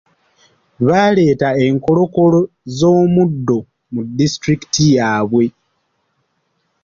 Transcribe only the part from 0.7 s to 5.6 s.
Baaleeta enkolokolo z'omuddo mu disitulikiti yaabwe.